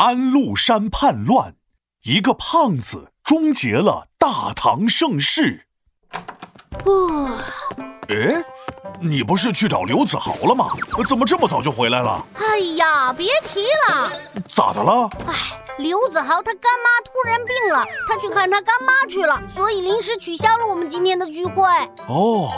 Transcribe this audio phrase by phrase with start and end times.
[0.00, 1.56] 安禄山叛乱，
[2.04, 5.66] 一个胖子终结了大唐盛世。
[6.86, 7.38] 哦，
[8.08, 8.42] 哎，
[8.98, 10.68] 你不是去找刘子豪了吗？
[11.06, 12.26] 怎么这么早就回来了？
[12.36, 14.10] 哎呀，别提了，
[14.48, 15.06] 咋的了？
[15.28, 15.34] 哎，
[15.76, 21.62] 刘子豪他干妈突然病了，他去看他干妈去了，所以临时取消了我们今天的聚会。
[22.08, 22.50] 哦，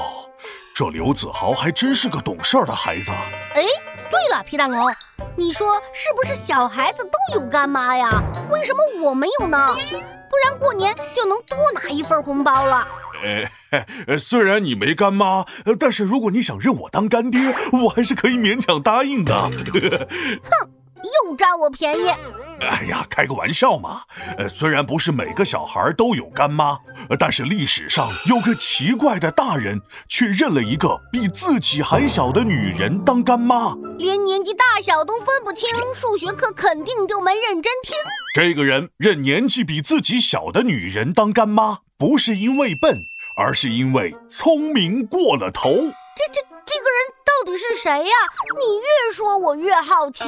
[0.77, 3.11] 这刘子豪还真是个懂事儿的孩子。
[3.11, 3.65] 哎，
[4.09, 4.95] 对了，皮蛋龙。
[5.37, 8.23] 你说是不是小孩子都有干妈呀？
[8.51, 9.75] 为什么我没有呢？
[10.29, 12.87] 不然过年就能多拿一份红包了。
[14.07, 15.45] 呃， 虽然你没干妈，
[15.79, 19.35] 但是如果你想认我当干爹，我还是可以勉强答应的。
[20.43, 20.71] 哼，
[21.29, 22.11] 又占我便宜。
[22.69, 24.03] 哎呀，开个玩笑嘛。
[24.39, 26.79] 呃，虽然不是每个小孩都有干妈，
[27.19, 37.95] 但是历史上有个奇怪的大人，却认了一个比自己还小的女人当干妈，连年纪大小都分不清，数学课肯定就没认真听。
[38.35, 42.97] 这个人认年纪比自己小的女人当干妈，不是因为笨，
[43.37, 45.71] 而是因为聪明过了头。
[46.15, 48.15] 这这这个人到底是谁呀？
[48.59, 50.25] 你越说我越好奇。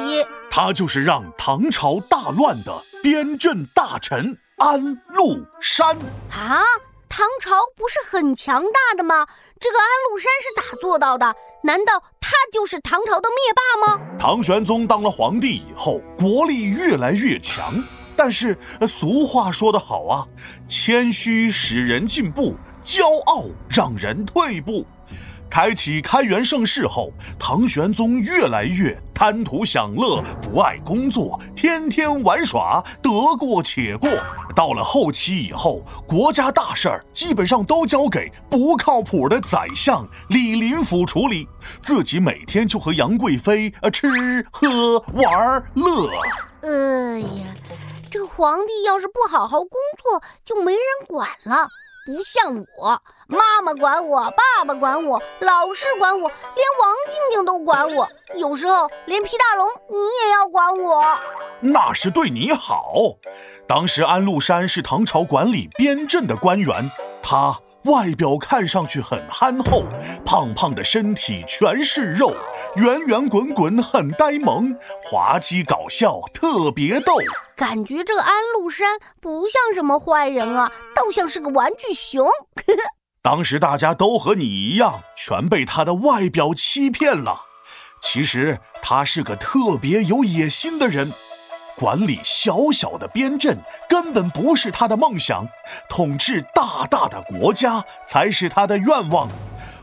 [0.50, 5.96] 他就是让唐朝大乱的边镇大臣安禄山
[6.30, 6.62] 啊！
[7.08, 9.26] 唐朝不是很强大的吗？
[9.60, 11.34] 这个安禄山是咋做到的？
[11.62, 14.00] 难道他就是唐朝的灭霸吗？
[14.18, 17.72] 唐玄宗当了皇帝以后，国力越来越强，
[18.16, 20.26] 但是俗话说得好啊，
[20.66, 24.84] 谦虚使人进步，骄傲让人退步。
[25.54, 34.10] 开启开元盛世后，唐玄宗越来越贪图享乐，不爱工作，天天玩耍，得过且过。
[34.52, 41.48] 到了后期以后，国家大事儿基本上都交给不靠谱的宰相李林甫处理，
[41.80, 44.08] 自己每天就和杨贵妃呃吃
[44.50, 46.10] 喝玩乐。
[46.62, 47.54] 哎呀，
[48.10, 51.68] 这皇帝要是不好好工作，就没人管了。
[52.06, 58.06] 不像我，妈妈管我，爸爸管我，老师管我，连王静静都管我。
[58.34, 61.02] 有时候连皮大龙你也要管我，
[61.60, 62.92] 那是对你好。
[63.66, 66.90] 当时安禄山是唐朝管理边镇的官员，
[67.22, 67.58] 他。
[67.84, 69.84] 外表看上去很憨厚，
[70.24, 72.34] 胖胖的身体全是肉，
[72.76, 77.16] 圆圆滚滚很呆萌，滑稽搞笑特别逗。
[77.54, 82.26] 感觉这安禄山不像什么坏人啊，倒像是个玩具熊。
[83.22, 87.42] 当时大家都和你一样，全被他的外表欺骗了。
[88.02, 91.10] 其实他是个特别有野心的人。
[91.76, 93.58] 管理小小的边镇
[93.88, 95.46] 根本不是他的梦想，
[95.88, 99.28] 统治大大的国家才是他的愿望。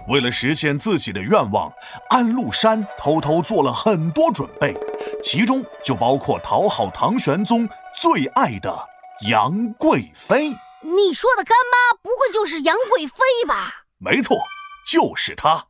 [0.07, 1.71] 为了实现自己的愿望，
[2.09, 4.75] 安禄山偷偷做了很多准备，
[5.21, 8.87] 其中就包括讨好唐玄宗最爱的
[9.29, 10.49] 杨贵妃。
[10.83, 13.15] 你说的干妈不会就是杨贵妃
[13.47, 13.85] 吧？
[13.99, 14.37] 没错，
[14.91, 15.67] 就是她。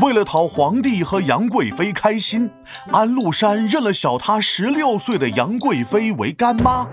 [0.00, 2.48] 为了讨皇帝和杨贵妃开心，
[2.92, 6.86] 安禄山认了小他十六岁的杨贵妃为干妈。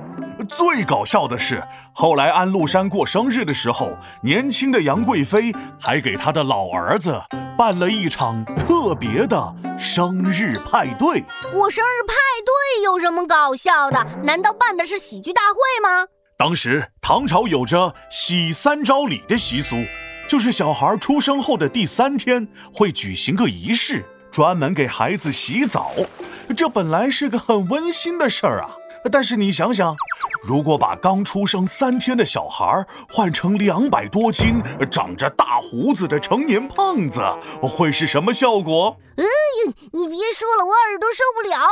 [0.49, 1.63] 最搞笑的是，
[1.93, 7.21] 后来安禄山过生日的时候，年轻的杨贵妃还给他的老儿子
[7.55, 11.23] 办了一场特别的生日派对。
[11.53, 14.03] 过生日派对有什么搞笑的？
[14.23, 16.07] 难道办的是喜剧大会吗？
[16.39, 19.75] 当时唐朝有着喜三招礼的习俗。
[20.27, 25.91] 就是小孩出生后的第三天会举行个仪式，专门给孩子洗澡。
[26.57, 28.69] 这本来是个很温馨的事儿啊，
[29.11, 29.95] 但是你想想，
[30.43, 37.21] 如果把刚出生三天的小孩换成两百多斤、长着大胡子的成年胖子，
[37.61, 38.97] 会是什么效果？
[39.17, 41.67] 哎呀，你别说了，我耳朵受不了。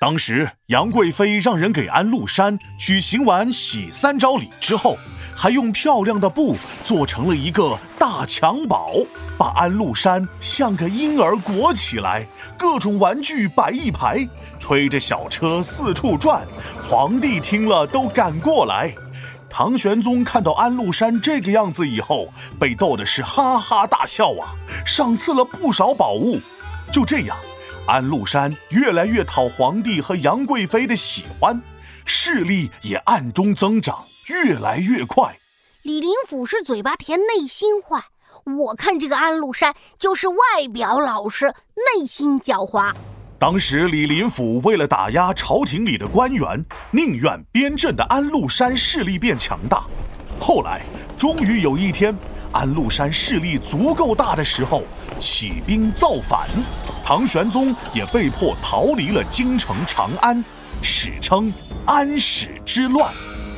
[0.00, 4.96] 当时杨贵妃让人给安禄山举行完洗三朝礼之后。
[5.34, 9.06] 还用漂亮的布做成了一个大襁褓，
[9.36, 12.26] 把安禄山像个婴儿裹起来，
[12.56, 14.26] 各种玩具摆一排，
[14.60, 16.42] 推着小车四处转。
[16.82, 18.94] 皇帝听了都赶过来。
[19.48, 22.28] 唐玄宗看到安禄山这个样子以后，
[22.58, 24.54] 被逗的是哈哈大笑啊，
[24.86, 26.38] 赏赐了不少宝物。
[26.92, 27.36] 就这样，
[27.86, 31.60] 安禄山越来越讨皇帝和杨贵妃的喜欢，
[32.04, 33.98] 势力也暗中增长。
[34.28, 35.36] 越来越快，
[35.82, 38.04] 李林甫是嘴巴甜，内心坏。
[38.44, 40.36] 我看这个安禄山就是外
[40.72, 41.52] 表老实，
[41.96, 42.92] 内心狡猾。
[43.36, 49.84] 当时李林甫为了打压朝廷里的官员，宁愿边镇的安禄山势力变强大。
[50.40, 50.82] 后来，
[51.18, 52.14] 终于有一天，
[52.52, 54.84] 安禄山势力足够大的时候，
[55.18, 56.48] 起兵造反，
[57.04, 60.44] 唐玄宗也被迫逃离了京城长安。
[60.80, 61.52] 史称
[61.86, 63.12] 安史之乱。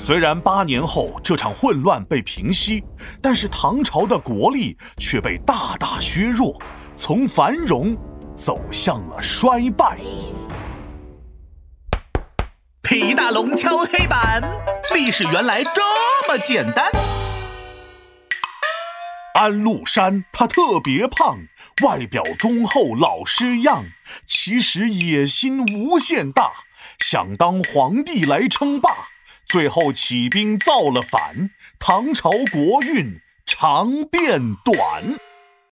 [0.06, 2.84] 虽然八年后这场混乱被平息，
[3.22, 6.60] 但是唐朝的国力却被大大削弱，
[6.94, 7.96] 从繁荣
[8.36, 9.98] 走向了衰败。
[12.82, 14.42] 皮大龙敲黑板，
[14.94, 15.80] 历史原来这
[16.28, 16.84] 么简单。
[19.32, 21.38] 安禄山他特别胖，
[21.82, 23.86] 外表忠厚老实样，
[24.26, 26.52] 其实野心无限大，
[26.98, 28.90] 想当皇帝来称霸。
[29.46, 35.33] 最后起兵造了反，唐朝国运长变短。